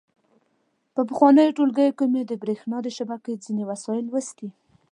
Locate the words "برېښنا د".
2.41-2.87